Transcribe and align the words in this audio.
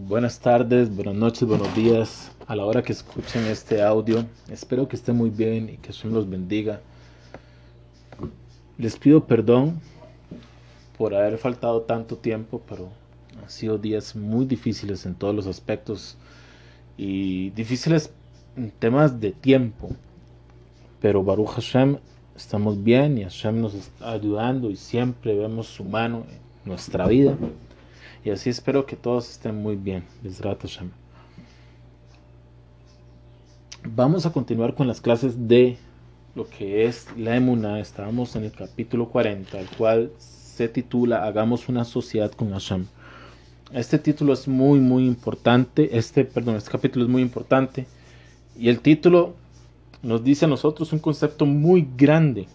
Buenas 0.00 0.38
tardes, 0.38 0.94
buenas 0.94 1.16
noches, 1.16 1.42
buenos 1.48 1.74
días 1.74 2.30
a 2.46 2.54
la 2.54 2.64
hora 2.64 2.84
que 2.84 2.92
escuchen 2.92 3.44
este 3.46 3.82
audio. 3.82 4.24
Espero 4.48 4.86
que 4.86 4.94
estén 4.94 5.16
muy 5.16 5.28
bien 5.28 5.68
y 5.68 5.76
que 5.76 5.88
Dios 5.88 6.04
los 6.04 6.30
bendiga. 6.30 6.80
Les 8.78 8.96
pido 8.96 9.26
perdón 9.26 9.80
por 10.96 11.16
haber 11.16 11.36
faltado 11.36 11.80
tanto 11.80 12.16
tiempo, 12.16 12.62
pero 12.68 12.90
han 13.42 13.50
sido 13.50 13.76
días 13.76 14.14
muy 14.14 14.46
difíciles 14.46 15.04
en 15.04 15.16
todos 15.16 15.34
los 15.34 15.48
aspectos 15.48 16.16
y 16.96 17.50
difíciles 17.50 18.12
en 18.56 18.70
temas 18.70 19.18
de 19.18 19.32
tiempo. 19.32 19.88
Pero 21.00 21.24
Baruch 21.24 21.48
Hashem, 21.56 21.96
estamos 22.36 22.84
bien 22.84 23.18
y 23.18 23.24
Hashem 23.24 23.60
nos 23.60 23.74
está 23.74 24.12
ayudando 24.12 24.70
y 24.70 24.76
siempre 24.76 25.36
vemos 25.36 25.66
su 25.66 25.82
mano 25.82 26.18
en 26.30 26.38
nuestra 26.64 27.08
vida. 27.08 27.36
Y 28.24 28.30
así 28.30 28.50
espero 28.50 28.86
que 28.86 28.96
todos 28.96 29.30
estén 29.30 29.56
muy 29.56 29.76
bien. 29.76 30.04
Vamos 33.84 34.26
a 34.26 34.32
continuar 34.32 34.74
con 34.74 34.86
las 34.86 35.00
clases 35.00 35.48
de 35.48 35.78
lo 36.34 36.48
que 36.48 36.84
es 36.86 37.06
la 37.16 37.36
emuna. 37.36 37.80
Estábamos 37.80 38.34
en 38.36 38.44
el 38.44 38.52
capítulo 38.52 39.08
40, 39.08 39.58
el 39.60 39.68
cual 39.70 40.12
se 40.18 40.68
titula 40.68 41.24
Hagamos 41.24 41.68
una 41.68 41.84
sociedad 41.84 42.32
con 42.32 42.50
Hashem. 42.50 42.86
Este 43.72 43.98
título 43.98 44.32
es 44.32 44.48
muy, 44.48 44.80
muy 44.80 45.06
importante. 45.06 45.96
Este, 45.96 46.24
perdón, 46.24 46.56
este 46.56 46.70
capítulo 46.70 47.04
es 47.04 47.10
muy 47.10 47.22
importante. 47.22 47.86
Y 48.58 48.68
el 48.68 48.80
título 48.80 49.34
nos 50.02 50.24
dice 50.24 50.46
a 50.46 50.48
nosotros 50.48 50.92
un 50.92 50.98
concepto 50.98 51.46
muy 51.46 51.88
grande. 51.96 52.48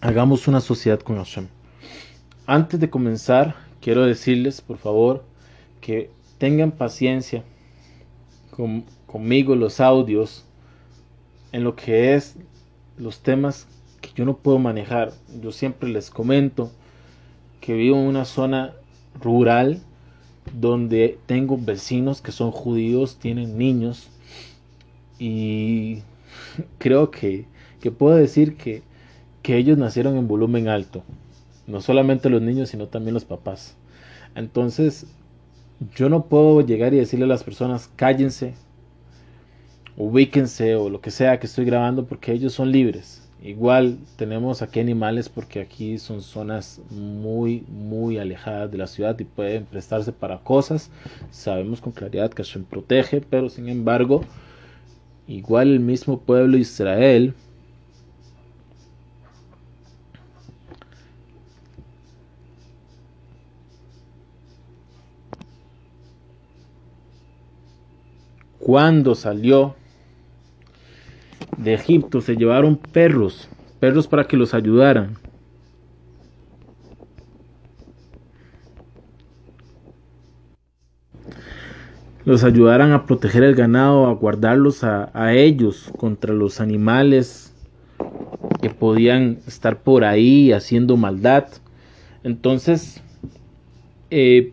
Hagamos 0.00 0.46
una 0.46 0.60
sociedad 0.60 1.00
con 1.00 1.16
Hashem. 1.16 1.48
Antes 2.46 2.78
de 2.78 2.88
comenzar, 2.88 3.67
quiero 3.80 4.06
decirles, 4.06 4.60
por 4.60 4.78
favor, 4.78 5.24
que 5.80 6.10
tengan 6.38 6.72
paciencia 6.72 7.44
conmigo 9.06 9.54
los 9.54 9.80
audios 9.80 10.44
en 11.52 11.64
lo 11.64 11.76
que 11.76 12.14
es 12.14 12.36
los 12.96 13.20
temas 13.20 13.66
que 14.00 14.10
yo 14.14 14.24
no 14.24 14.36
puedo 14.36 14.58
manejar. 14.58 15.12
Yo 15.40 15.52
siempre 15.52 15.88
les 15.88 16.10
comento 16.10 16.70
que 17.60 17.74
vivo 17.74 17.96
en 17.96 18.06
una 18.06 18.24
zona 18.24 18.74
rural 19.20 19.80
donde 20.52 21.18
tengo 21.26 21.58
vecinos 21.58 22.20
que 22.20 22.32
son 22.32 22.50
judíos, 22.50 23.18
tienen 23.18 23.58
niños 23.58 24.08
y 25.18 25.98
creo 26.78 27.10
que, 27.10 27.46
que 27.80 27.90
puedo 27.90 28.16
decir 28.16 28.56
que, 28.56 28.82
que 29.42 29.56
ellos 29.56 29.78
nacieron 29.78 30.16
en 30.16 30.28
volumen 30.28 30.68
alto 30.68 31.04
no 31.68 31.80
solamente 31.82 32.30
los 32.30 32.42
niños, 32.42 32.70
sino 32.70 32.88
también 32.88 33.14
los 33.14 33.26
papás. 33.26 33.76
Entonces, 34.34 35.06
yo 35.94 36.08
no 36.08 36.24
puedo 36.24 36.62
llegar 36.62 36.94
y 36.94 36.96
decirle 36.96 37.26
a 37.26 37.28
las 37.28 37.44
personas, 37.44 37.90
cállense, 37.94 38.54
ubíquense 39.96 40.76
o 40.76 40.88
lo 40.88 41.00
que 41.00 41.10
sea 41.10 41.38
que 41.38 41.46
estoy 41.46 41.66
grabando 41.66 42.06
porque 42.06 42.32
ellos 42.32 42.54
son 42.54 42.72
libres. 42.72 43.28
Igual 43.42 43.98
tenemos 44.16 44.62
aquí 44.62 44.80
animales 44.80 45.28
porque 45.28 45.60
aquí 45.60 45.98
son 45.98 46.22
zonas 46.22 46.80
muy, 46.90 47.64
muy 47.68 48.18
alejadas 48.18 48.70
de 48.72 48.78
la 48.78 48.86
ciudad 48.86 49.16
y 49.20 49.24
pueden 49.24 49.64
prestarse 49.66 50.10
para 50.10 50.38
cosas. 50.38 50.90
Sabemos 51.30 51.80
con 51.80 51.92
claridad 51.92 52.30
que 52.30 52.42
Hashem 52.42 52.64
protege, 52.64 53.20
pero 53.20 53.48
sin 53.50 53.68
embargo, 53.68 54.24
igual 55.28 55.68
el 55.68 55.80
mismo 55.80 56.18
pueblo 56.18 56.56
de 56.56 56.62
Israel 56.62 57.34
cuando 68.68 69.14
salió 69.14 69.76
de 71.56 71.72
Egipto 71.72 72.20
se 72.20 72.36
llevaron 72.36 72.76
perros, 72.76 73.48
perros 73.80 74.06
para 74.06 74.24
que 74.24 74.36
los 74.36 74.52
ayudaran. 74.52 75.16
Los 82.26 82.44
ayudaran 82.44 82.92
a 82.92 83.06
proteger 83.06 83.42
el 83.42 83.54
ganado, 83.54 84.06
a 84.06 84.12
guardarlos 84.12 84.84
a, 84.84 85.32
ellos 85.32 85.90
contra 85.96 86.34
los 86.34 86.60
animales 86.60 87.54
que 88.60 88.68
podían 88.68 89.38
estar 89.46 89.80
por 89.80 90.04
ahí 90.04 90.52
haciendo 90.52 90.98
maldad. 90.98 91.46
Entonces, 92.22 93.02
eh, 94.10 94.52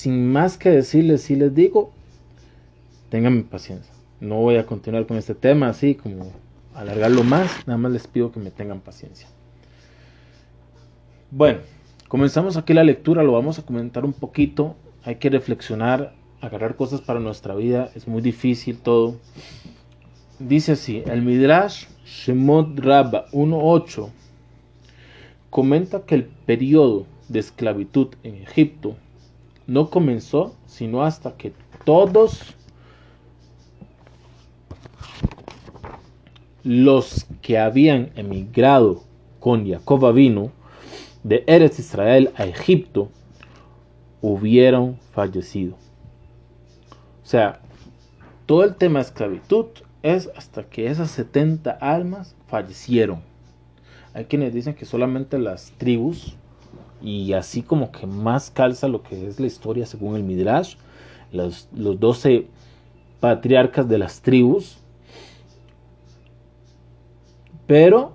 sin 0.00 0.32
más 0.32 0.56
que 0.56 0.70
decirles, 0.70 1.20
si 1.20 1.36
les 1.36 1.54
digo, 1.54 1.92
tengan 3.10 3.42
paciencia. 3.42 3.92
No 4.18 4.36
voy 4.36 4.56
a 4.56 4.64
continuar 4.64 5.06
con 5.06 5.18
este 5.18 5.34
tema 5.34 5.68
así 5.68 5.94
como 5.94 6.32
alargarlo 6.74 7.22
más, 7.22 7.66
nada 7.66 7.76
más 7.76 7.92
les 7.92 8.06
pido 8.06 8.32
que 8.32 8.40
me 8.40 8.50
tengan 8.50 8.80
paciencia. 8.80 9.28
Bueno, 11.30 11.58
comenzamos 12.08 12.56
aquí 12.56 12.72
la 12.72 12.82
lectura, 12.82 13.22
lo 13.22 13.32
vamos 13.32 13.58
a 13.58 13.62
comentar 13.62 14.06
un 14.06 14.14
poquito, 14.14 14.74
hay 15.04 15.16
que 15.16 15.28
reflexionar, 15.28 16.14
agarrar 16.40 16.76
cosas 16.76 17.02
para 17.02 17.20
nuestra 17.20 17.54
vida, 17.54 17.90
es 17.94 18.08
muy 18.08 18.22
difícil 18.22 18.78
todo. 18.78 19.16
Dice 20.38 20.72
así, 20.72 21.02
el 21.08 21.20
Midrash 21.20 21.84
Shemot 22.06 22.78
Rabba 22.78 23.26
1.8 23.32 24.08
comenta 25.50 26.06
que 26.06 26.14
el 26.14 26.24
periodo 26.24 27.04
de 27.28 27.40
esclavitud 27.40 28.14
en 28.22 28.36
Egipto 28.36 28.96
no 29.70 29.88
comenzó 29.88 30.56
sino 30.66 31.04
hasta 31.04 31.36
que 31.36 31.52
todos 31.84 32.56
los 36.64 37.24
que 37.40 37.56
habían 37.56 38.10
emigrado 38.16 39.04
con 39.38 39.68
Jacob 39.68 40.12
vino 40.12 40.50
de 41.22 41.44
Eres 41.46 41.78
Israel 41.78 42.32
a 42.36 42.46
Egipto 42.46 43.10
hubieron 44.20 44.98
fallecido. 45.12 45.74
O 47.22 47.26
sea, 47.26 47.60
todo 48.46 48.64
el 48.64 48.74
tema 48.74 48.98
de 48.98 49.04
esclavitud 49.04 49.66
es 50.02 50.30
hasta 50.36 50.64
que 50.64 50.88
esas 50.88 51.12
70 51.12 51.70
almas 51.70 52.34
fallecieron. 52.48 53.22
Hay 54.14 54.24
quienes 54.24 54.52
dicen 54.52 54.74
que 54.74 54.84
solamente 54.84 55.38
las 55.38 55.70
tribus 55.78 56.36
y 57.02 57.32
así 57.32 57.62
como 57.62 57.92
que 57.92 58.06
más 58.06 58.50
calza 58.50 58.88
lo 58.88 59.02
que 59.02 59.26
es 59.26 59.40
la 59.40 59.46
historia 59.46 59.86
según 59.86 60.16
el 60.16 60.22
Midrash, 60.22 60.74
los, 61.32 61.68
los 61.74 61.98
12 61.98 62.46
patriarcas 63.20 63.88
de 63.88 63.98
las 63.98 64.20
tribus, 64.20 64.78
pero 67.66 68.12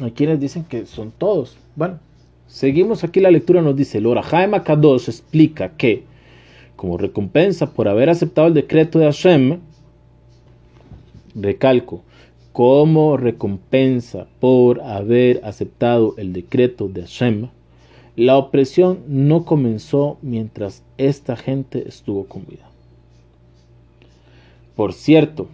hay 0.00 0.10
quienes 0.10 0.40
dicen 0.40 0.64
que 0.64 0.86
son 0.86 1.10
todos. 1.10 1.56
Bueno, 1.74 1.98
seguimos 2.46 3.02
aquí 3.02 3.20
la 3.20 3.30
lectura, 3.30 3.62
nos 3.62 3.76
dice, 3.76 4.00
Lora 4.00 4.22
Jaime 4.22 4.62
Kadosh 4.62 5.08
explica 5.08 5.70
que, 5.76 6.04
como 6.76 6.98
recompensa 6.98 7.72
por 7.72 7.88
haber 7.88 8.10
aceptado 8.10 8.48
el 8.48 8.54
decreto 8.54 8.98
de 8.98 9.06
Hashem, 9.06 9.60
recalco, 11.34 12.02
como 12.52 13.16
recompensa 13.16 14.26
por 14.40 14.80
haber 14.80 15.44
aceptado 15.44 16.14
el 16.16 16.32
decreto 16.32 16.88
de 16.88 17.02
Hashem, 17.02 17.48
la 18.16 18.36
opresión 18.38 19.00
no 19.08 19.44
comenzó 19.44 20.16
mientras 20.22 20.82
esta 20.96 21.36
gente 21.36 21.86
estuvo 21.86 22.24
con 22.24 22.46
vida. 22.46 22.66
Por 24.74 24.94
cierto, 24.94 25.48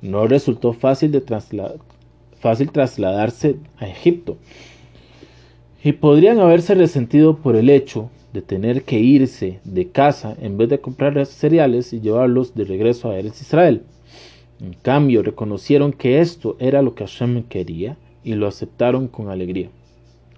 no 0.00 0.26
resultó 0.26 0.72
fácil, 0.72 1.12
de 1.12 1.20
trasladarse 1.20 3.56
a 3.78 3.86
Egipto 3.86 4.38
y 5.84 5.92
podrían 5.92 6.38
haberse 6.38 6.74
resentido 6.74 7.36
por 7.36 7.54
el 7.54 7.68
hecho 7.68 8.08
de 8.32 8.40
tener 8.40 8.84
que 8.84 8.98
irse 8.98 9.60
de 9.64 9.88
casa 9.88 10.34
en 10.40 10.56
vez 10.56 10.70
de 10.70 10.80
comprar 10.80 11.26
cereales 11.26 11.92
y 11.92 12.00
llevarlos 12.00 12.54
de 12.54 12.64
regreso 12.64 13.10
a 13.10 13.18
Eres 13.18 13.42
Israel. 13.42 13.82
En 14.60 14.72
cambio, 14.72 15.22
reconocieron 15.22 15.92
que 15.92 16.20
esto 16.20 16.56
era 16.60 16.80
lo 16.80 16.94
que 16.94 17.06
Hashem 17.06 17.42
quería 17.42 17.98
y 18.24 18.34
lo 18.34 18.46
aceptaron 18.46 19.08
con 19.08 19.28
alegría 19.28 19.68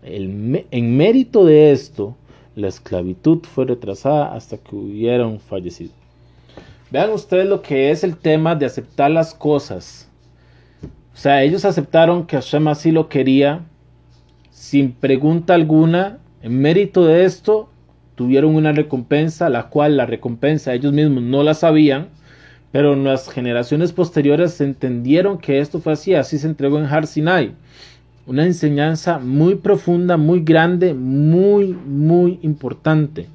en 0.02 0.96
mérito 0.96 1.44
de 1.44 1.72
esto, 1.72 2.16
la 2.58 2.68
esclavitud 2.68 3.38
fue 3.44 3.66
retrasada 3.66 4.34
hasta 4.34 4.56
que 4.56 4.74
hubieran 4.74 5.38
fallecido. 5.38 5.92
Vean 6.90 7.10
ustedes 7.10 7.46
lo 7.46 7.62
que 7.62 7.90
es 7.90 8.02
el 8.02 8.16
tema 8.16 8.54
de 8.54 8.66
aceptar 8.66 9.10
las 9.10 9.34
cosas. 9.34 10.08
O 11.14 11.16
sea, 11.16 11.42
ellos 11.42 11.64
aceptaron 11.64 12.26
que 12.26 12.36
Hashem 12.36 12.66
así 12.68 12.90
lo 12.90 13.08
quería, 13.08 13.64
sin 14.50 14.92
pregunta 14.92 15.54
alguna. 15.54 16.18
En 16.42 16.58
mérito 16.58 17.04
de 17.04 17.24
esto, 17.24 17.68
tuvieron 18.14 18.54
una 18.54 18.72
recompensa, 18.72 19.48
la 19.48 19.68
cual 19.68 19.96
la 19.96 20.06
recompensa 20.06 20.74
ellos 20.74 20.92
mismos 20.92 21.22
no 21.22 21.42
la 21.42 21.54
sabían, 21.54 22.08
pero 22.72 22.96
las 22.96 23.28
generaciones 23.28 23.92
posteriores 23.92 24.60
entendieron 24.60 25.38
que 25.38 25.60
esto 25.60 25.78
fue 25.80 25.92
así, 25.92 26.14
así 26.14 26.38
se 26.38 26.46
entregó 26.46 26.78
en 26.78 26.86
Har 26.86 27.06
Sinai 27.06 27.54
Una 28.28 28.44
enseñanza 28.44 29.18
muy 29.18 29.54
profunda, 29.54 30.18
muy 30.18 30.40
grande, 30.40 30.92
muy, 30.92 31.72
muy 31.72 32.38
importante. 32.42 33.26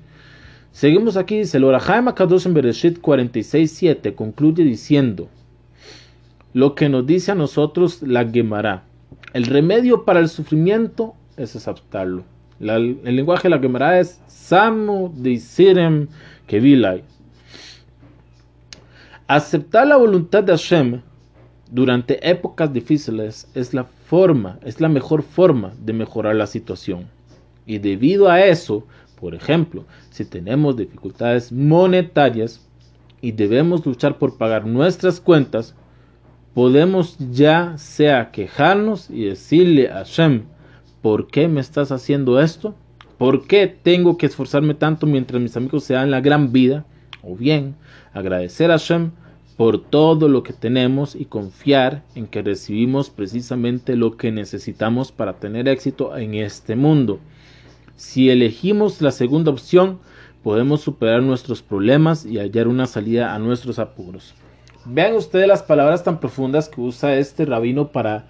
Seguimos 0.72 1.18
aquí, 1.18 1.40
dice 1.40 1.58
el 1.58 1.64
Orahaim 1.64 2.10
Akadosh 2.10 2.46
en 2.46 2.54
Bereshit 2.54 3.02
46.7 3.02 4.14
concluye 4.14 4.64
diciendo 4.64 5.30
lo 6.54 6.76
que 6.76 6.90
nos 6.90 7.08
dice 7.08 7.32
a 7.32 7.36
nosotros 7.36 8.04
la 8.04 8.30
Gemara. 8.30 8.84
El 9.34 9.46
remedio 9.46 10.06
para 10.06 10.20
el 10.20 10.30
sufrimiento 10.30 11.16
es 11.38 11.56
aceptarlo. 11.56 12.24
el 12.60 13.00
lenguaje 13.04 13.50
de 13.50 13.56
la 13.56 13.60
Gemara 13.60 14.00
es 14.00 14.22
Samu 14.28 15.12
de 15.16 15.38
Sirem 15.38 16.08
Kevilai. 16.46 17.04
Aceptar 19.26 19.88
la 19.88 19.98
voluntad 19.98 20.44
de 20.44 20.52
Hashem 20.52 21.02
durante 21.74 22.30
épocas 22.30 22.72
difíciles 22.72 23.50
es 23.56 23.74
la 23.74 23.84
forma, 23.84 24.60
es 24.64 24.80
la 24.80 24.90
mejor 24.90 25.24
forma 25.24 25.74
de 25.84 25.92
mejorar 25.92 26.36
la 26.36 26.46
situación. 26.46 27.08
Y 27.66 27.80
debido 27.80 28.30
a 28.30 28.46
eso, 28.46 28.86
por 29.20 29.34
ejemplo, 29.34 29.84
si 30.12 30.24
tenemos 30.24 30.78
dificultades 30.78 31.52
monetarias 31.52 32.64
y 33.22 33.32
debemos 33.32 33.84
luchar 33.88 34.20
por 34.20 34.38
pagar 34.38 34.68
nuestras 34.68 35.20
cuentas, 35.20 35.74
podemos 36.54 37.18
ya 37.32 37.76
sea 37.80 38.30
quejarnos 38.30 39.10
y 39.10 39.26
decirle 39.26 39.90
a 39.90 39.96
Hashem, 39.96 40.44
¿por 41.02 41.26
qué 41.26 41.48
me 41.48 41.60
estás 41.60 41.92
haciendo 41.92 42.40
esto? 42.40 42.76
¿Por 43.18 43.48
qué 43.48 43.66
tengo 43.66 44.20
que 44.20 44.28
esforzarme 44.28 44.76
tanto 44.76 45.08
mientras 45.08 45.42
mis 45.42 45.58
amigos 45.58 45.86
se 45.86 45.96
dan 45.96 46.12
la 46.12 46.22
gran 46.22 46.52
vida? 46.52 46.86
O 47.24 47.36
bien, 47.36 47.74
agradecer 48.14 48.70
a 48.70 48.78
Hashem 48.78 49.10
por 49.58 49.80
todo 49.84 50.28
lo 50.28 50.44
que 50.44 50.54
tenemos 50.54 51.16
y 51.16 51.26
confiar 51.26 52.04
en 52.16 52.28
que 52.28 52.42
recibimos 52.42 53.10
precisamente 53.10 53.96
lo 53.96 54.18
que 54.18 54.32
necesitamos 54.32 55.12
para 55.12 55.34
tener 55.40 55.68
éxito 55.68 56.18
en 56.18 56.34
este 56.34 56.76
mundo. 56.76 57.20
Si 57.96 58.30
elegimos 58.30 59.02
la 59.02 59.12
segunda 59.12 59.52
opción, 59.52 60.00
podemos 60.42 60.82
superar 60.82 61.22
nuestros 61.22 61.62
problemas 61.62 62.26
y 62.26 62.40
hallar 62.40 62.68
una 62.68 62.88
salida 62.88 63.36
a 63.36 63.40
nuestros 63.40 63.80
apuros. 63.80 64.34
Vean 64.86 65.16
ustedes 65.16 65.48
las 65.48 65.64
palabras 65.64 66.04
tan 66.04 66.20
profundas 66.20 66.68
que 66.68 66.82
usa 66.82 67.16
este 67.16 67.46
rabino 67.46 67.92
para, 67.92 68.28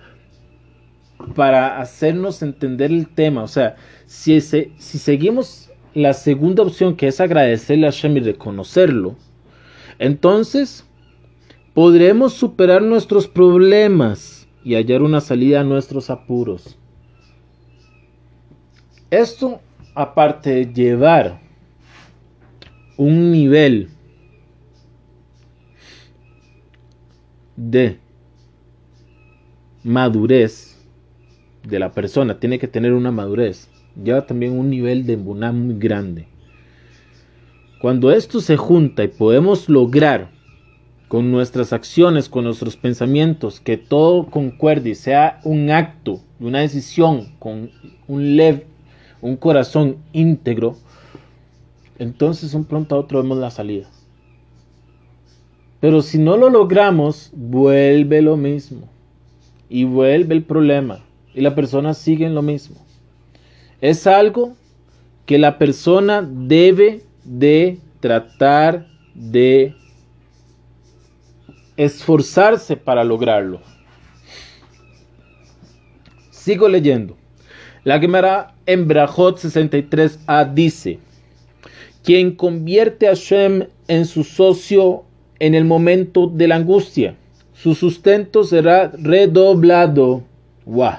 para 1.36 1.80
hacernos 1.80 2.42
entender 2.44 2.92
el 2.92 3.08
tema. 3.08 3.44
O 3.44 3.48
sea, 3.48 3.78
si, 4.06 4.40
si 4.42 4.70
seguimos 4.78 5.72
la 5.96 6.14
segunda 6.14 6.64
opción, 6.64 6.96
que 6.96 7.08
es 7.08 7.20
agradecerle 7.22 7.88
a 7.88 7.92
Hashem 7.92 8.18
y 8.18 8.20
reconocerlo, 8.20 9.16
entonces 9.98 10.86
podremos 11.74 12.34
superar 12.34 12.82
nuestros 12.82 13.28
problemas 13.28 14.48
y 14.64 14.76
hallar 14.76 15.02
una 15.02 15.22
salida 15.22 15.62
a 15.62 15.64
nuestros 15.64 16.10
apuros. 16.10 16.78
Esto, 19.10 19.60
aparte 19.96 20.52
de 20.52 20.74
llevar 20.74 21.42
un 22.98 23.32
nivel 23.32 23.90
de 27.56 28.00
madurez 29.84 30.80
de 31.68 31.80
la 31.80 31.92
persona, 31.92 32.40
tiene 32.40 32.60
que 32.60 32.68
tener 32.68 32.94
una 32.94 33.12
madurez, 33.12 33.70
lleva 34.02 34.26
también 34.26 34.58
un 34.58 34.70
nivel 34.70 35.06
de 35.06 35.14
embuná 35.14 35.52
muy 35.52 35.78
grande. 35.78 36.28
Cuando 37.82 38.12
esto 38.12 38.40
se 38.40 38.58
junta 38.58 39.04
y 39.04 39.10
podemos 39.10 39.68
lograr 39.68 40.33
con 41.14 41.30
nuestras 41.30 41.74
acciones, 41.74 42.28
con 42.28 42.46
nuestros 42.46 42.76
pensamientos, 42.76 43.60
que 43.60 43.78
todo 43.78 44.26
concuerde 44.32 44.90
y 44.90 44.96
sea 44.96 45.42
un 45.44 45.70
acto, 45.70 46.20
una 46.40 46.62
decisión, 46.62 47.36
con 47.38 47.70
un 48.08 48.64
un 49.22 49.38
corazón 49.38 49.98
íntegro, 50.12 50.76
entonces 52.00 52.56
un 52.56 52.66
pronto 52.66 52.96
a 52.96 52.98
otro 52.98 53.22
vemos 53.22 53.38
la 53.38 53.52
salida. 53.52 53.92
Pero 55.80 56.02
si 56.02 56.18
no 56.18 56.36
lo 56.36 56.50
logramos, 56.50 57.30
vuelve 57.36 58.24
lo 58.24 58.36
mismo. 58.36 58.90
Y 59.70 59.84
vuelve 59.84 60.34
el 60.34 60.42
problema. 60.42 61.02
Y 61.36 61.42
la 61.42 61.54
persona 61.54 61.94
sigue 61.94 62.26
en 62.26 62.34
lo 62.34 62.42
mismo. 62.42 62.78
Es 63.82 64.08
algo 64.08 64.56
que 65.28 65.38
la 65.38 65.60
persona 65.60 66.28
debe 66.28 67.04
de 67.24 67.78
tratar 68.00 68.88
de 69.14 69.76
esforzarse 71.78 72.78
para 72.78 73.04
lograrlo. 73.04 73.62
Sigo 76.30 76.68
leyendo. 76.68 77.18
La 77.84 78.00
Gemara 78.00 78.56
en 78.66 78.88
Brajot 78.88 79.38
63a 79.38 80.54
dice, 80.54 81.00
quien 82.04 82.36
convierte 82.36 83.08
a 83.08 83.14
Shem 83.14 83.68
en 83.88 84.06
su 84.06 84.24
socio 84.24 85.04
en 85.40 85.56
el 85.56 85.66
momento 85.66 86.28
de 86.28 86.48
la 86.48 86.56
angustia, 86.56 87.16
su 87.54 87.76
sustento 87.76 88.44
será 88.44 88.92
redoblado. 88.98 90.24
Wow. 90.66 90.96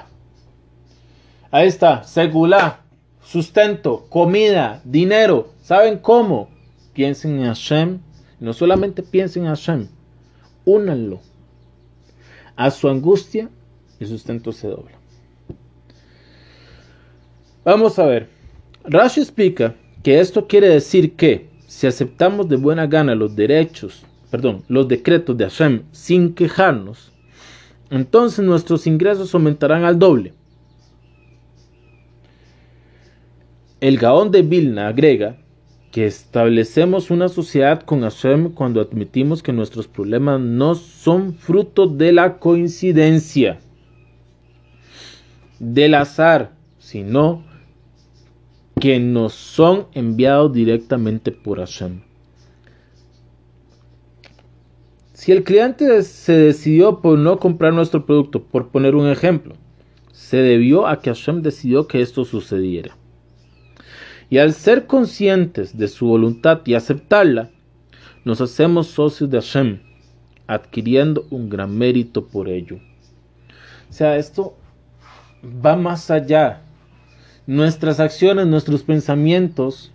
Ahí 1.51 1.67
está, 1.67 2.03
segula, 2.03 2.81
sustento, 3.23 4.05
comida, 4.09 4.81
dinero. 4.83 5.49
¿Saben 5.61 5.99
cómo? 5.99 6.49
Piensen 6.93 7.39
en 7.39 7.45
Hashem. 7.45 7.99
No 8.39 8.53
solamente 8.53 9.03
piensen 9.03 9.43
en 9.43 9.49
Hashem, 9.49 9.87
únanlo 10.65 11.21
a 12.55 12.71
su 12.71 12.89
angustia 12.89 13.49
y 13.99 14.05
sustento 14.05 14.51
se 14.51 14.67
dobla. 14.67 14.97
Vamos 17.63 17.97
a 17.97 18.05
ver. 18.05 18.29
Rashi 18.83 19.21
explica 19.21 19.75
que 20.03 20.19
esto 20.19 20.47
quiere 20.47 20.69
decir 20.69 21.15
que 21.15 21.49
si 21.67 21.87
aceptamos 21.87 22.47
de 22.47 22.57
buena 22.57 22.85
gana 22.85 23.15
los 23.15 23.35
derechos, 23.35 24.05
perdón, 24.29 24.63
los 24.67 24.87
decretos 24.87 25.35
de 25.37 25.45
Hashem 25.45 25.83
sin 25.91 26.33
quejarnos, 26.33 27.11
entonces 27.89 28.45
nuestros 28.45 28.85
ingresos 28.87 29.33
aumentarán 29.33 29.83
al 29.83 29.97
doble. 29.97 30.33
El 33.81 33.97
Gaón 33.97 34.31
de 34.31 34.41
Vilna 34.41 34.87
agrega 34.87 35.37
que 35.95 36.05
establecemos 36.05 37.09
una 37.09 37.29
sociedad 37.29 37.83
con 37.83 38.01
Hashem 38.01 38.51
cuando 38.51 38.81
admitimos 38.81 39.41
que 39.41 39.53
nuestros 39.53 39.87
problemas 39.87 40.41
no 40.41 40.75
son 40.75 41.35
fruto 41.35 41.87
de 41.87 42.11
la 42.11 42.37
coincidencia, 42.37 43.61
del 45.57 45.93
azar, 45.93 46.51
sino 46.79 47.45
que 48.77 48.99
nos 48.99 49.35
son 49.35 49.87
enviados 49.93 50.51
directamente 50.51 51.31
por 51.31 51.59
Hashem. 51.59 52.01
Si 55.13 55.31
el 55.31 55.45
cliente 55.45 56.03
se 56.03 56.33
decidió 56.33 56.99
por 56.99 57.17
no 57.17 57.39
comprar 57.39 57.71
nuestro 57.71 58.05
producto, 58.05 58.43
por 58.43 58.67
poner 58.67 58.95
un 58.95 59.07
ejemplo, 59.07 59.55
se 60.11 60.35
debió 60.35 60.87
a 60.87 60.99
que 60.99 61.11
Hashem 61.11 61.41
decidió 61.41 61.87
que 61.87 62.01
esto 62.01 62.25
sucediera. 62.25 62.97
Y 64.29 64.37
al 64.37 64.53
ser 64.53 64.87
conscientes 64.87 65.77
de 65.77 65.87
su 65.87 66.07
voluntad 66.07 66.61
y 66.65 66.73
aceptarla, 66.73 67.49
nos 68.23 68.41
hacemos 68.41 68.87
socios 68.87 69.29
de 69.29 69.39
Hashem, 69.39 69.79
adquiriendo 70.47 71.25
un 71.29 71.49
gran 71.49 71.77
mérito 71.77 72.25
por 72.25 72.49
ello. 72.49 72.77
O 73.89 73.93
sea, 73.93 74.17
esto 74.17 74.55
va 75.43 75.75
más 75.75 76.09
allá 76.09 76.61
nuestras 77.47 77.99
acciones, 77.99 78.47
nuestros 78.47 78.83
pensamientos 78.83 79.91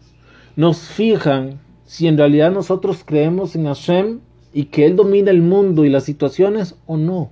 nos 0.57 0.79
fijan 0.79 1.61
si 1.85 2.07
en 2.07 2.17
realidad 2.17 2.53
nosotros 2.53 3.03
creemos 3.05 3.57
en 3.57 3.67
Hashem 3.67 4.21
y 4.53 4.67
que 4.67 4.87
Él 4.87 4.97
domina 4.97 5.31
el 5.31 5.43
mundo 5.43 5.85
y 5.85 5.91
las 5.91 6.05
situaciones 6.05 6.77
o 6.87 6.97
no. 6.97 7.31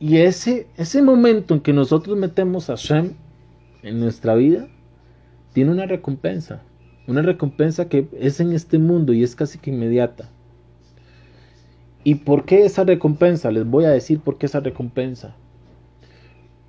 Y 0.00 0.18
ese, 0.18 0.68
ese 0.76 1.02
momento 1.02 1.54
en 1.54 1.60
que 1.60 1.72
nosotros 1.72 2.16
metemos 2.16 2.70
a 2.70 2.76
Hashem 2.76 3.14
en 3.82 4.00
nuestra 4.00 4.34
vida, 4.34 4.68
tiene 5.52 5.72
una 5.72 5.86
recompensa. 5.86 6.62
Una 7.06 7.22
recompensa 7.22 7.88
que 7.88 8.06
es 8.12 8.38
en 8.38 8.52
este 8.52 8.78
mundo 8.78 9.12
y 9.12 9.22
es 9.22 9.34
casi 9.34 9.58
que 9.58 9.70
inmediata. 9.70 10.28
¿Y 12.04 12.16
por 12.16 12.44
qué 12.44 12.64
esa 12.64 12.84
recompensa? 12.84 13.50
Les 13.50 13.66
voy 13.66 13.84
a 13.84 13.90
decir 13.90 14.20
por 14.20 14.38
qué 14.38 14.46
esa 14.46 14.60
recompensa. 14.60 15.34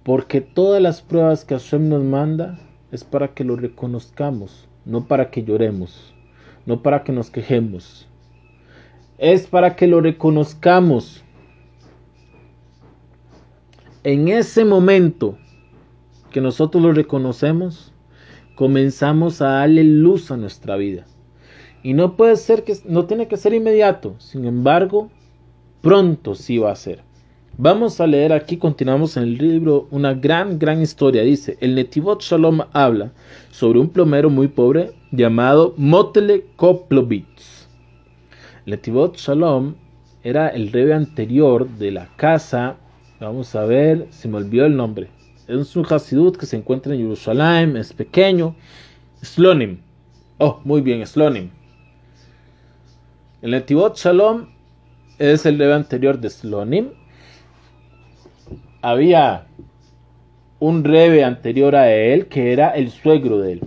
Porque 0.03 0.41
todas 0.41 0.81
las 0.81 1.01
pruebas 1.01 1.45
que 1.45 1.55
Hashem 1.55 1.87
nos 1.87 2.03
manda 2.03 2.59
es 2.91 3.03
para 3.03 3.33
que 3.33 3.43
lo 3.43 3.55
reconozcamos, 3.55 4.67
no 4.85 5.07
para 5.07 5.29
que 5.29 5.43
lloremos, 5.43 6.15
no 6.65 6.81
para 6.81 7.03
que 7.03 7.11
nos 7.11 7.29
quejemos. 7.29 8.07
Es 9.17 9.45
para 9.45 9.75
que 9.75 9.87
lo 9.87 10.01
reconozcamos. 10.01 11.23
En 14.05 14.29
ese 14.29 14.63
momento 14.63 15.37
que 16.31 16.39
nosotros 16.39 16.81
lo 16.81 16.93
reconocemos, 16.93 17.91
comenzamos 18.55 19.41
a 19.41 19.49
darle 19.49 19.83
luz 19.83 20.31
a 20.31 20.37
nuestra 20.37 20.77
vida. 20.77 21.05
Y 21.83 21.93
no 21.93 22.15
puede 22.15 22.37
ser 22.37 22.63
que 22.63 22.77
no 22.85 23.07
tiene 23.07 23.27
que 23.27 23.35
ser 23.35 23.53
inmediato, 23.53 24.15
sin 24.19 24.45
embargo, 24.45 25.09
pronto 25.81 26.33
sí 26.33 26.57
va 26.57 26.71
a 26.71 26.77
ser. 26.77 27.03
Vamos 27.57 27.99
a 27.99 28.07
leer 28.07 28.31
aquí, 28.31 28.55
continuamos 28.55 29.17
en 29.17 29.23
el 29.23 29.37
libro, 29.37 29.89
una 29.91 30.13
gran, 30.13 30.59
gran 30.59 30.81
historia. 30.81 31.23
Dice, 31.23 31.57
el 31.59 31.75
Netivot 31.75 32.21
Shalom 32.21 32.61
habla 32.71 33.11
sobre 33.51 33.79
un 33.79 33.89
plomero 33.89 34.29
muy 34.29 34.47
pobre 34.47 34.93
llamado 35.11 35.73
Motele 35.75 36.45
Koplovitz. 36.55 37.67
El 38.65 38.71
Netivot 38.71 39.17
Shalom 39.17 39.75
era 40.23 40.47
el 40.47 40.71
rebe 40.71 40.93
anterior 40.93 41.67
de 41.67 41.91
la 41.91 42.07
casa, 42.15 42.77
vamos 43.19 43.55
a 43.55 43.65
ver, 43.65 44.07
se 44.11 44.27
me 44.27 44.37
olvidó 44.37 44.65
el 44.65 44.75
nombre. 44.75 45.09
Es 45.47 45.75
un 45.75 45.85
Hasidut 45.89 46.37
que 46.37 46.45
se 46.45 46.57
encuentra 46.57 46.93
en 46.93 47.01
Jerusalén, 47.01 47.75
es 47.77 47.93
pequeño. 47.93 48.55
Slonim. 49.21 49.79
Oh, 50.37 50.61
muy 50.63 50.81
bien, 50.81 51.05
Slonim. 51.05 51.49
El 53.41 53.51
Netivot 53.51 53.97
Shalom 53.97 54.47
es 55.17 55.45
el 55.45 55.57
rebe 55.57 55.73
anterior 55.73 56.19
de 56.19 56.29
Slonim 56.29 56.89
había 58.81 59.45
un 60.59 60.83
rebe 60.83 61.23
anterior 61.23 61.75
a 61.75 61.91
él 61.91 62.27
que 62.27 62.53
era 62.53 62.69
el 62.69 62.89
suegro 62.91 63.39
de 63.39 63.53
él. 63.53 63.61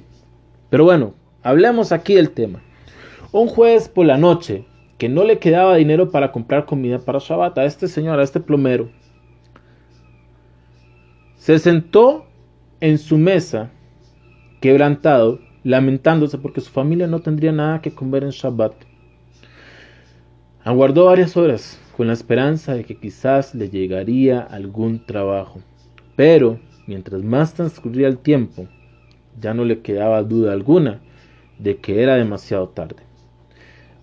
Pero 0.71 0.85
bueno, 0.85 1.15
hablemos 1.43 1.93
aquí 1.93 2.15
del 2.15 2.31
tema. 2.31 2.63
Un 3.31 3.49
jueves 3.49 3.89
por 3.89 4.07
la 4.07 4.19
noche 4.19 4.65
que 4.99 5.09
no 5.09 5.25
le 5.25 5.39
quedaba 5.39 5.77
dinero 5.77 6.11
para 6.11 6.33
comprar 6.33 6.65
comida 6.65 6.99
para 6.99 7.19
Shabbat 7.19 7.59
a 7.59 7.65
este 7.65 7.89
señor, 7.89 8.21
a 8.21 8.23
este 8.23 8.41
plomero, 8.41 8.89
se 11.43 11.59
sentó 11.59 12.27
en 12.79 12.99
su 12.99 13.19
mesa, 13.19 13.73
quebrantado, 14.61 15.41
lamentándose 15.65 16.39
porque 16.39 16.61
su 16.61 16.71
familia 16.71 17.09
no 17.09 17.19
tendría 17.19 17.51
nada 17.51 17.83
que 17.83 17.91
comer 17.91 18.23
en 18.23 18.31
Shabbat. 18.31 18.75
Aguardó 20.63 21.07
varias 21.07 21.37
horas 21.37 21.81
con 21.97 22.07
la 22.07 22.13
esperanza 22.13 22.75
de 22.75 22.85
que 22.85 22.97
quizás 22.97 23.57
le 23.57 23.69
llegaría 23.69 24.39
algún 24.39 25.05
trabajo. 25.05 25.59
Pero, 26.15 26.61
mientras 26.87 27.25
más 27.25 27.55
transcurría 27.55 28.07
el 28.07 28.19
tiempo, 28.19 28.69
ya 29.41 29.53
no 29.53 29.65
le 29.65 29.81
quedaba 29.81 30.23
duda 30.23 30.53
alguna 30.53 31.01
de 31.59 31.79
que 31.79 32.05
era 32.05 32.15
demasiado 32.15 32.69
tarde. 32.69 33.03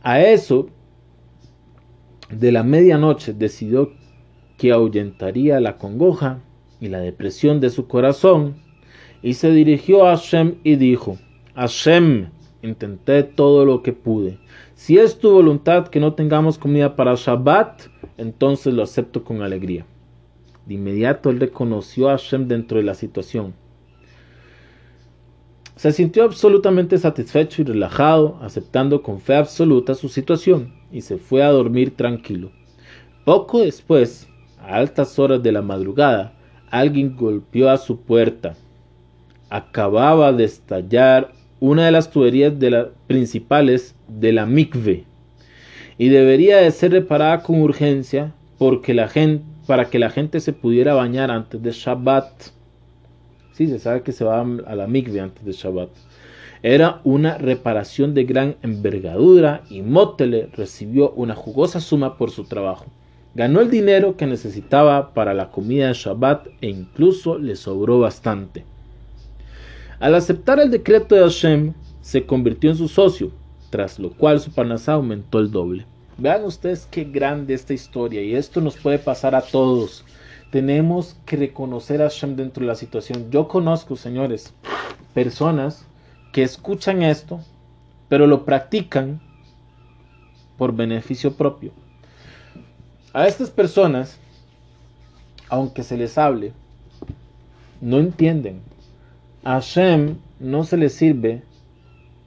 A 0.03 0.19
eso 0.19 0.67
de 2.29 2.51
la 2.51 2.63
medianoche 2.63 3.31
decidió 3.31 3.93
que 4.57 4.73
ahuyentaría 4.73 5.61
la 5.61 5.77
congoja 5.77 6.41
y 6.79 6.87
la 6.87 6.99
depresión 6.99 7.59
de 7.59 7.69
su 7.69 7.87
corazón 7.87 8.55
y 9.21 9.33
se 9.33 9.51
dirigió 9.51 10.05
a 10.05 10.15
Hashem 10.15 10.55
y 10.63 10.75
dijo, 10.75 11.17
Hashem, 11.55 12.29
intenté 12.61 13.23
todo 13.23 13.65
lo 13.65 13.83
que 13.83 13.93
pude, 13.93 14.39
si 14.79 14.97
es 14.97 15.19
tu 15.19 15.31
voluntad 15.31 15.89
que 15.89 15.99
no 15.99 16.13
tengamos 16.13 16.57
comida 16.57 16.95
para 16.95 17.15
Shabbat, 17.15 17.87
entonces 18.17 18.73
lo 18.73 18.81
acepto 18.81 19.25
con 19.25 19.41
alegría. 19.41 19.85
De 20.65 20.75
inmediato 20.75 21.29
él 21.29 21.41
reconoció 21.41 22.07
a 22.07 22.11
Hashem 22.11 22.47
dentro 22.47 22.77
de 22.77 22.85
la 22.85 22.93
situación. 22.93 23.53
Se 25.75 25.91
sintió 25.91 26.23
absolutamente 26.23 26.97
satisfecho 26.97 27.61
y 27.61 27.65
relajado, 27.65 28.39
aceptando 28.41 29.01
con 29.01 29.19
fe 29.19 29.35
absoluta 29.35 29.95
su 29.95 30.07
situación, 30.07 30.73
y 30.93 31.01
se 31.01 31.17
fue 31.17 31.43
a 31.43 31.51
dormir 31.51 31.97
tranquilo. 31.97 32.51
Poco 33.25 33.59
después, 33.59 34.29
a 34.61 34.75
altas 34.75 35.19
horas 35.19 35.43
de 35.43 35.51
la 35.51 35.61
madrugada, 35.61 36.38
alguien 36.71 37.15
golpeó 37.15 37.69
a 37.69 37.77
su 37.77 38.01
puerta. 38.01 38.55
Acababa 39.49 40.31
de 40.33 40.43
estallar 40.43 41.31
una 41.59 41.85
de 41.85 41.91
las 41.91 42.09
tuberías 42.09 42.53
principales 43.07 43.95
de 44.07 44.31
la 44.31 44.45
mikve 44.45 45.05
y 45.97 46.09
debería 46.09 46.57
de 46.57 46.71
ser 46.71 46.91
reparada 46.93 47.43
con 47.43 47.61
urgencia 47.61 48.31
para 48.57 49.89
que 49.89 49.99
la 49.99 50.09
gente 50.09 50.39
se 50.39 50.53
pudiera 50.53 50.93
bañar 50.93 51.31
antes 51.31 51.61
de 51.61 51.71
Shabbat. 51.71 52.29
Sí, 53.53 53.67
se 53.67 53.79
sabe 53.79 54.01
que 54.01 54.11
se 54.11 54.23
va 54.23 54.41
a 54.41 54.75
la 54.75 54.87
mikve 54.87 55.19
antes 55.19 55.43
de 55.43 55.51
Shabbat. 55.51 55.89
Era 56.61 56.99
una 57.03 57.37
reparación 57.37 58.13
de 58.13 58.25
gran 58.25 58.55
envergadura 58.61 59.63
y 59.69 59.81
Motele 59.81 60.49
recibió 60.53 61.11
una 61.11 61.35
jugosa 61.35 61.79
suma 61.79 62.17
por 62.17 62.31
su 62.31 62.45
trabajo. 62.45 62.85
Ganó 63.35 63.61
el 63.61 63.69
dinero 63.69 64.17
que 64.17 64.25
necesitaba 64.25 65.13
para 65.13 65.33
la 65.33 65.51
comida 65.51 65.87
de 65.87 65.93
Shabbat 65.93 66.47
e 66.61 66.67
incluso 66.67 67.37
le 67.37 67.55
sobró 67.55 67.99
bastante. 67.99 68.65
Al 69.99 70.15
aceptar 70.15 70.59
el 70.59 70.71
decreto 70.71 71.13
de 71.13 71.21
Hashem, 71.21 71.73
se 72.01 72.25
convirtió 72.25 72.71
en 72.71 72.77
su 72.77 72.87
socio, 72.87 73.31
tras 73.69 73.99
lo 73.99 74.11
cual 74.11 74.39
su 74.39 74.51
parnasá 74.51 74.93
aumentó 74.93 75.39
el 75.39 75.51
doble. 75.51 75.85
Vean 76.17 76.43
ustedes 76.43 76.87
qué 76.89 77.03
grande 77.03 77.53
esta 77.53 77.73
historia 77.73 78.21
y 78.23 78.33
esto 78.33 78.61
nos 78.61 78.75
puede 78.77 78.97
pasar 78.97 79.35
a 79.35 79.41
todos. 79.41 80.03
Tenemos 80.51 81.15
que 81.25 81.37
reconocer 81.37 82.01
a 82.01 82.05
Hashem 82.05 82.35
dentro 82.35 82.61
de 82.61 82.67
la 82.67 82.75
situación. 82.75 83.29
Yo 83.29 83.47
conozco, 83.47 83.95
señores, 83.95 84.53
personas 85.13 85.85
que 86.33 86.41
escuchan 86.41 87.03
esto, 87.03 87.41
pero 88.07 88.25
lo 88.25 88.43
practican 88.43 89.21
por 90.57 90.75
beneficio 90.75 91.33
propio. 91.33 91.71
A 93.11 93.27
estas 93.27 93.49
personas, 93.49 94.19
aunque 95.49 95.83
se 95.83 95.97
les 95.97 96.17
hable, 96.17 96.53
no 97.81 97.97
entienden 97.97 98.61
a 99.43 99.53
Hashem 99.53 100.17
no 100.39 100.65
se 100.65 100.75
le 100.75 100.89
sirve 100.89 101.41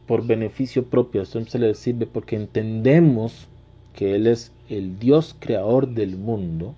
por 0.07 0.27
beneficio 0.27 0.87
propio, 0.87 1.21
a 1.21 1.25
Hashem 1.25 1.47
se 1.47 1.59
le 1.59 1.75
sirve 1.75 2.07
porque 2.07 2.37
entendemos 2.37 3.49
que 3.95 4.15
Él 4.15 4.27
es 4.27 4.51
el 4.71 4.99
Dios 4.99 5.37
creador 5.39 5.89
del 5.89 6.17
mundo, 6.17 6.75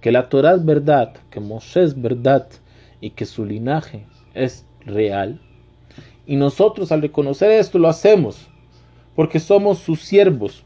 que 0.00 0.10
la 0.10 0.30
Torah 0.30 0.54
es 0.54 0.64
verdad, 0.64 1.14
que 1.30 1.40
Moshe 1.40 1.82
es 1.82 2.00
verdad 2.00 2.48
y 3.00 3.10
que 3.10 3.26
su 3.26 3.44
linaje 3.44 4.06
es 4.34 4.64
real. 4.86 5.40
Y 6.26 6.36
nosotros 6.36 6.90
al 6.92 7.02
reconocer 7.02 7.50
esto 7.50 7.78
lo 7.78 7.88
hacemos 7.88 8.48
porque 9.14 9.38
somos 9.38 9.78
sus 9.78 10.00
siervos. 10.00 10.64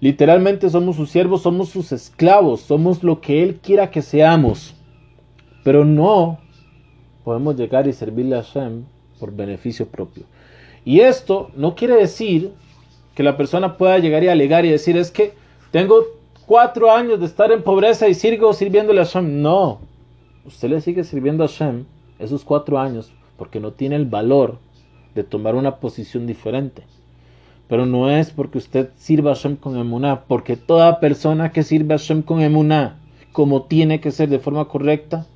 Literalmente 0.00 0.70
somos 0.70 0.96
sus 0.96 1.10
siervos, 1.10 1.42
somos 1.42 1.70
sus 1.70 1.90
esclavos, 1.90 2.60
somos 2.60 3.02
lo 3.02 3.20
que 3.20 3.42
Él 3.42 3.56
quiera 3.56 3.90
que 3.90 4.02
seamos. 4.02 4.74
Pero 5.64 5.84
no 5.84 6.38
podemos 7.24 7.56
llegar 7.56 7.88
y 7.88 7.92
servirle 7.92 8.36
a 8.36 8.42
Hashem 8.42 8.84
por 9.18 9.34
beneficio 9.34 9.86
propio. 9.86 10.24
Y 10.84 11.00
esto 11.00 11.50
no 11.56 11.74
quiere 11.74 11.96
decir 11.96 12.52
que 13.14 13.22
la 13.22 13.36
persona 13.36 13.76
pueda 13.76 13.98
llegar 13.98 14.22
y 14.22 14.28
alegar 14.28 14.64
y 14.64 14.70
decir 14.70 14.96
es 14.96 15.10
que 15.10 15.32
tengo 15.72 16.04
cuatro 16.46 16.92
años 16.92 17.18
de 17.18 17.26
estar 17.26 17.50
en 17.50 17.62
pobreza 17.62 18.08
y 18.08 18.14
sigo 18.14 18.52
sirviéndole 18.52 19.00
a 19.00 19.04
Hashem. 19.04 19.42
No, 19.42 19.80
usted 20.46 20.70
le 20.70 20.80
sigue 20.80 21.02
sirviendo 21.02 21.42
a 21.42 21.48
Hashem 21.48 21.84
esos 22.20 22.44
cuatro 22.44 22.78
años 22.78 23.12
porque 23.36 23.60
no 23.60 23.72
tiene 23.72 23.96
el 23.96 24.06
valor 24.06 24.58
de 25.14 25.24
tomar 25.24 25.56
una 25.56 25.76
posición 25.76 26.26
diferente. 26.26 26.84
Pero 27.68 27.86
no 27.86 28.10
es 28.10 28.30
porque 28.30 28.58
usted 28.58 28.90
sirva 28.96 29.32
a 29.32 29.34
Hashem 29.34 29.56
con 29.56 29.76
emuná, 29.76 30.22
porque 30.26 30.56
toda 30.56 31.00
persona 31.00 31.52
que 31.52 31.62
sirve 31.62 31.94
a 31.94 31.98
Hashem 31.98 32.22
con 32.22 32.40
emuná, 32.40 32.98
como 33.32 33.64
tiene 33.64 34.00
que 34.00 34.10
ser 34.10 34.28
de 34.30 34.38
forma 34.38 34.66
correcta, 34.66 35.26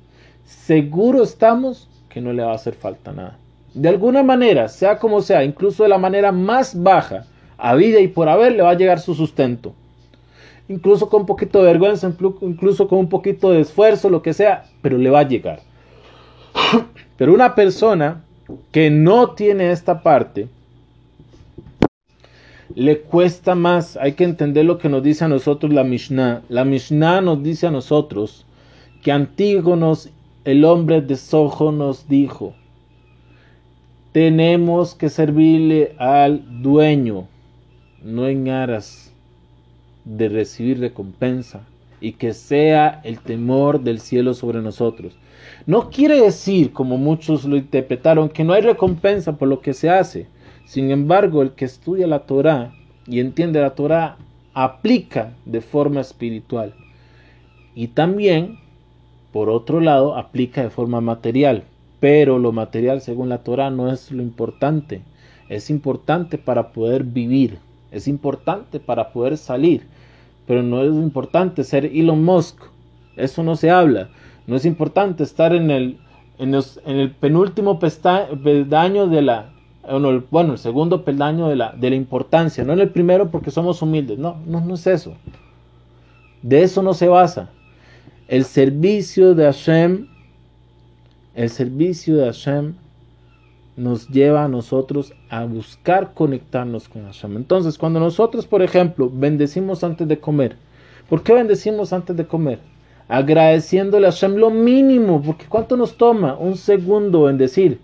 seguro 0.45 1.23
estamos 1.23 1.87
que 2.09 2.21
no 2.21 2.33
le 2.33 2.43
va 2.43 2.51
a 2.51 2.55
hacer 2.55 2.73
falta 2.73 3.11
nada. 3.11 3.37
De 3.73 3.89
alguna 3.89 4.23
manera, 4.23 4.67
sea 4.67 4.99
como 4.99 5.21
sea, 5.21 5.43
incluso 5.43 5.83
de 5.83 5.89
la 5.89 5.97
manera 5.97 6.31
más 6.31 6.81
baja, 6.81 7.25
a 7.57 7.75
vida 7.75 7.99
y 7.99 8.07
por 8.07 8.29
haber, 8.29 8.53
le 8.53 8.61
va 8.61 8.71
a 8.71 8.77
llegar 8.77 8.99
su 8.99 9.15
sustento. 9.15 9.73
Incluso 10.67 11.09
con 11.09 11.21
un 11.21 11.27
poquito 11.27 11.59
de 11.59 11.65
vergüenza, 11.65 12.11
incluso 12.41 12.87
con 12.87 12.99
un 12.99 13.09
poquito 13.09 13.51
de 13.51 13.61
esfuerzo, 13.61 14.09
lo 14.09 14.21
que 14.21 14.33
sea, 14.33 14.65
pero 14.81 14.97
le 14.97 15.09
va 15.09 15.19
a 15.19 15.27
llegar. 15.27 15.61
Pero 17.17 17.33
una 17.33 17.55
persona 17.55 18.23
que 18.71 18.89
no 18.89 19.31
tiene 19.31 19.71
esta 19.71 20.01
parte, 20.01 20.47
le 22.75 23.01
cuesta 23.01 23.55
más. 23.55 23.97
Hay 23.97 24.13
que 24.13 24.23
entender 24.23 24.65
lo 24.65 24.77
que 24.77 24.89
nos 24.89 25.03
dice 25.03 25.25
a 25.25 25.27
nosotros 25.27 25.73
la 25.73 25.83
Mishnah. 25.83 26.41
La 26.49 26.65
Mishnah 26.65 27.21
nos 27.21 27.43
dice 27.43 27.67
a 27.67 27.71
nosotros 27.71 28.45
que 29.01 29.11
Antígonos 29.11 30.09
el 30.45 30.65
hombre 30.65 31.01
de 31.01 31.15
Sojo 31.15 31.71
nos 31.71 32.07
dijo, 32.07 32.53
tenemos 34.11 34.93
que 34.93 35.09
servirle 35.09 35.95
al 35.97 36.61
dueño, 36.61 37.27
no 38.03 38.27
en 38.27 38.49
aras 38.49 39.13
de 40.05 40.29
recibir 40.29 40.79
recompensa, 40.79 41.65
y 42.01 42.13
que 42.13 42.33
sea 42.33 43.01
el 43.05 43.19
temor 43.19 43.81
del 43.81 43.99
cielo 43.99 44.33
sobre 44.33 44.61
nosotros. 44.61 45.17
No 45.65 45.89
quiere 45.89 46.19
decir, 46.21 46.73
como 46.73 46.97
muchos 46.97 47.45
lo 47.45 47.55
interpretaron, 47.55 48.27
que 48.27 48.43
no 48.43 48.53
hay 48.53 48.61
recompensa 48.61 49.37
por 49.37 49.47
lo 49.47 49.61
que 49.61 49.73
se 49.73 49.89
hace. 49.89 50.27
Sin 50.65 50.91
embargo, 50.91 51.41
el 51.41 51.51
que 51.51 51.65
estudia 51.65 52.07
la 52.07 52.19
Torah 52.19 52.73
y 53.05 53.19
entiende 53.19 53.61
la 53.61 53.75
Torah 53.75 54.17
aplica 54.53 55.33
de 55.45 55.61
forma 55.61 56.01
espiritual. 56.01 56.73
Y 57.75 57.87
también 57.87 58.59
por 59.33 59.49
otro 59.49 59.81
lado, 59.81 60.15
aplica 60.15 60.61
de 60.61 60.69
forma 60.69 61.01
material, 61.01 61.63
pero 61.99 62.37
lo 62.37 62.51
material 62.51 63.01
según 63.01 63.29
la 63.29 63.39
Torah 63.39 63.71
no 63.71 63.91
es 63.91 64.11
lo 64.11 64.21
importante. 64.21 65.01
Es 65.49 65.71
importante 65.71 66.37
para 66.37 66.71
poder 66.71 67.03
vivir, 67.03 67.57
es 67.91 68.07
importante 68.07 68.79
para 68.79 69.11
poder 69.11 69.37
salir, 69.37 69.87
pero 70.45 70.61
no 70.61 70.83
es 70.83 70.93
importante 70.93 71.63
ser 71.63 71.85
Elon 71.85 72.23
Musk 72.23 72.61
Eso 73.15 73.41
no 73.41 73.55
se 73.55 73.71
habla. 73.71 74.09
No 74.45 74.55
es 74.55 74.65
importante 74.65 75.23
estar 75.23 75.55
en 75.55 75.71
el, 75.71 75.97
en, 76.37 76.53
el 76.85 77.11
penúltimo 77.11 77.79
peldaño 77.79 79.07
de 79.07 79.21
la, 79.23 79.52
bueno, 80.31 80.53
el 80.53 80.57
segundo 80.59 81.03
peldaño 81.03 81.49
de 81.49 81.55
la, 81.57 81.73
de 81.73 81.89
la 81.89 81.95
importancia, 81.95 82.63
no 82.63 82.73
en 82.73 82.79
el 82.79 82.89
primero 82.89 83.29
porque 83.29 83.51
somos 83.51 83.81
humildes. 83.81 84.17
No, 84.17 84.37
no, 84.45 84.61
no 84.61 84.75
es 84.75 84.87
eso. 84.87 85.13
De 86.41 86.63
eso 86.63 86.81
no 86.83 86.93
se 86.93 87.07
basa. 87.07 87.49
El 88.27 88.45
servicio 88.45 89.35
de 89.35 89.45
Hashem, 89.45 90.07
el 91.35 91.49
servicio 91.49 92.17
de 92.17 92.25
Hashem 92.25 92.75
nos 93.75 94.07
lleva 94.07 94.45
a 94.45 94.47
nosotros 94.47 95.13
a 95.29 95.45
buscar 95.45 96.13
conectarnos 96.13 96.87
con 96.87 97.05
Hashem. 97.05 97.35
Entonces, 97.37 97.77
cuando 97.77 97.99
nosotros, 97.99 98.45
por 98.45 98.61
ejemplo, 98.61 99.11
bendecimos 99.11 99.83
antes 99.83 100.07
de 100.07 100.19
comer, 100.19 100.55
¿por 101.09 101.23
qué 101.23 101.33
bendecimos 101.33 101.91
antes 101.91 102.15
de 102.15 102.27
comer? 102.27 102.59
Agradeciéndole 103.07 104.07
a 104.07 104.11
Hashem 104.11 104.35
lo 104.35 104.49
mínimo, 104.49 105.21
porque 105.21 105.45
¿cuánto 105.47 105.75
nos 105.75 105.97
toma? 105.97 106.35
Un 106.37 106.55
segundo 106.55 107.23
bendecir. 107.23 107.79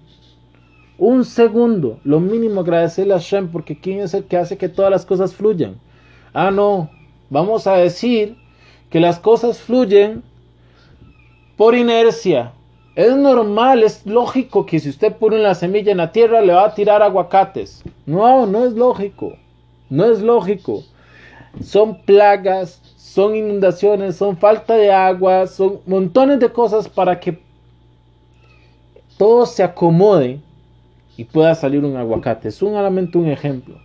Un 1.00 1.24
segundo, 1.24 1.98
lo 2.04 2.20
mínimo 2.20 2.60
agradecerle 2.60 3.14
a 3.14 3.20
Hashem, 3.20 3.50
porque 3.52 3.80
¿quién 3.80 4.02
es 4.02 4.14
el 4.14 4.26
que 4.26 4.36
hace 4.36 4.58
que 4.58 4.68
todas 4.68 4.92
las 4.92 5.06
cosas 5.06 5.34
fluyan? 5.34 5.80
Ah, 6.34 6.52
no, 6.52 6.90
vamos 7.30 7.68
a 7.68 7.78
decir 7.78 8.36
que 8.90 9.00
las 9.00 9.18
cosas 9.18 9.60
fluyen 9.60 10.22
por 11.56 11.74
inercia, 11.74 12.52
es 12.96 13.16
normal, 13.16 13.82
es 13.84 14.06
lógico 14.06 14.66
que 14.66 14.78
si 14.78 14.90
usted 14.90 15.16
pone 15.16 15.40
una 15.40 15.56
semilla 15.56 15.94
en 15.94 16.00
la 16.00 16.12
tierra 16.12 16.42
le 16.42 16.52
va 16.52 16.66
a 16.66 16.74
tirar 16.74 17.02
aguacates. 17.02 17.82
No, 18.06 18.46
no 18.46 18.66
es 18.66 18.74
lógico. 18.74 19.38
No 19.90 20.04
es 20.04 20.22
lógico. 20.22 20.84
Son 21.64 22.02
plagas, 22.02 22.82
son 22.98 23.38
inundaciones, 23.38 24.18
son 24.18 24.36
falta 24.36 24.74
de 24.74 24.92
agua, 24.92 25.48
son 25.48 25.80
montones 25.86 26.42
de 26.42 26.52
cosas 26.52 26.90
para 26.90 27.18
que 27.22 27.42
todo 29.18 29.46
se 29.46 29.64
acomode 29.64 30.42
y 31.20 31.26
pueda 31.26 31.56
salir 31.56 31.84
un 31.84 31.98
aguacate. 31.98 32.50
Es 32.50 32.56
solamente 32.56 33.18
un 33.18 33.28
ejemplo. 33.28 33.76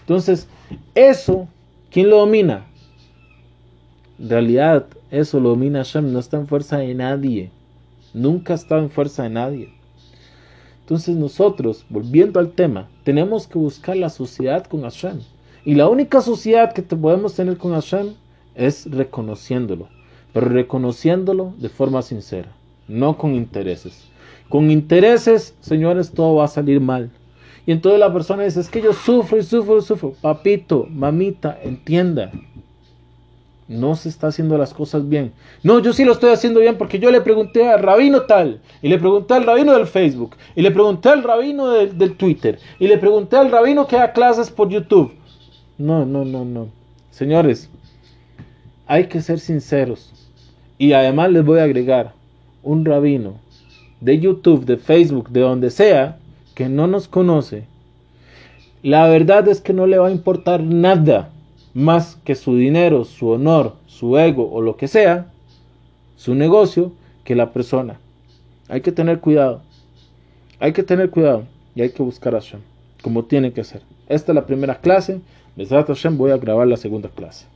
Entonces, 0.00 0.48
eso, 0.94 1.48
¿quién 1.90 2.10
lo 2.10 2.18
domina? 2.18 2.66
En 4.18 4.28
realidad, 4.28 4.86
eso 5.10 5.40
lo 5.40 5.50
domina 5.50 5.78
Hashem, 5.78 6.12
no 6.12 6.18
está 6.18 6.36
en 6.36 6.46
fuerza 6.46 6.78
de 6.78 6.94
nadie 6.94 7.50
nunca 8.14 8.54
estado 8.54 8.80
en 8.80 8.90
fuerza 8.90 9.24
de 9.24 9.30
nadie. 9.30 9.74
Entonces 10.80 11.16
nosotros, 11.16 11.84
volviendo 11.90 12.40
al 12.40 12.52
tema, 12.52 12.88
tenemos 13.02 13.46
que 13.46 13.58
buscar 13.58 13.96
la 13.96 14.08
sociedad 14.08 14.64
con 14.64 14.82
Hashem. 14.82 15.20
Y 15.64 15.74
la 15.74 15.88
única 15.88 16.20
sociedad 16.20 16.72
que 16.72 16.82
podemos 16.82 17.34
tener 17.34 17.58
con 17.58 17.72
Hashem 17.72 18.14
es 18.54 18.90
reconociéndolo, 18.90 19.88
pero 20.32 20.48
reconociéndolo 20.48 21.54
de 21.58 21.68
forma 21.68 22.02
sincera, 22.02 22.52
no 22.88 23.16
con 23.16 23.34
intereses. 23.34 24.08
Con 24.48 24.70
intereses, 24.70 25.54
señores, 25.60 26.12
todo 26.12 26.36
va 26.36 26.44
a 26.44 26.48
salir 26.48 26.80
mal. 26.80 27.10
Y 27.66 27.72
entonces 27.72 27.98
la 27.98 28.12
persona 28.12 28.42
dice, 28.42 28.60
es 28.60 28.68
que 28.68 28.82
yo 28.82 28.92
sufro 28.92 29.38
y 29.38 29.42
sufro 29.42 29.78
y 29.78 29.82
sufro. 29.82 30.12
Papito, 30.20 30.86
mamita, 30.90 31.58
entienda, 31.62 32.30
no 33.68 33.96
se 33.96 34.08
está 34.08 34.26
haciendo 34.26 34.58
las 34.58 34.74
cosas 34.74 35.08
bien. 35.08 35.32
No, 35.62 35.78
yo 35.78 35.92
sí 35.92 36.04
lo 36.04 36.12
estoy 36.12 36.30
haciendo 36.30 36.60
bien 36.60 36.76
porque 36.76 36.98
yo 36.98 37.10
le 37.10 37.20
pregunté 37.20 37.66
al 37.66 37.82
rabino 37.82 38.22
tal, 38.22 38.60
y 38.82 38.88
le 38.88 38.98
pregunté 38.98 39.34
al 39.34 39.44
rabino 39.44 39.72
del 39.72 39.86
Facebook, 39.86 40.36
y 40.54 40.62
le 40.62 40.70
pregunté 40.70 41.08
al 41.08 41.22
rabino 41.22 41.70
del, 41.70 42.16
Twitter, 42.16 42.58
y 42.78 42.88
le 42.88 42.98
pregunté 42.98 43.36
al 43.36 43.50
rabino 43.50 43.86
que 43.86 43.96
da 43.96 44.12
clases 44.12 44.50
por 44.50 44.68
YouTube. 44.68 45.14
No, 45.78 46.04
no, 46.04 46.24
no, 46.24 46.44
no. 46.44 46.68
Señores, 47.10 47.70
hay 48.86 49.06
que 49.06 49.20
ser 49.20 49.40
sinceros. 49.40 50.12
Y 50.76 50.92
además 50.92 51.30
les 51.30 51.44
voy 51.44 51.60
a 51.60 51.64
agregar 51.64 52.12
un 52.64 52.84
rabino 52.84 53.34
de 54.00 54.18
YouTube, 54.18 54.64
de 54.64 54.76
Facebook, 54.76 55.30
de 55.30 55.40
donde 55.40 55.70
sea, 55.70 56.18
que 56.54 56.68
no 56.68 56.86
nos 56.86 57.08
conoce. 57.08 57.64
La 58.82 59.08
verdad 59.08 59.48
es 59.48 59.60
que 59.60 59.72
no 59.72 59.86
le 59.86 59.98
va 59.98 60.08
a 60.08 60.12
importar 60.12 60.62
nada 60.62 61.30
más 61.72 62.16
que 62.24 62.34
su 62.34 62.56
dinero, 62.56 63.04
su 63.04 63.28
honor, 63.28 63.74
su 63.86 64.18
ego 64.18 64.50
o 64.50 64.60
lo 64.60 64.76
que 64.76 64.88
sea, 64.88 65.32
su 66.16 66.34
negocio, 66.34 66.92
que 67.24 67.34
la 67.34 67.52
persona. 67.52 67.98
Hay 68.68 68.80
que 68.80 68.92
tener 68.92 69.20
cuidado. 69.20 69.62
Hay 70.60 70.72
que 70.72 70.82
tener 70.82 71.10
cuidado 71.10 71.44
y 71.74 71.82
hay 71.82 71.90
que 71.90 72.02
buscar 72.02 72.34
a 72.34 72.40
Hashem, 72.40 72.60
como 73.02 73.24
tiene 73.24 73.52
que 73.52 73.64
ser. 73.64 73.82
Esta 74.08 74.32
es 74.32 74.36
la 74.36 74.46
primera 74.46 74.80
clase. 74.80 75.20
Hashem 75.56 76.18
voy 76.18 76.30
a 76.30 76.36
grabar 76.36 76.66
la 76.66 76.76
segunda 76.76 77.08
clase. 77.08 77.46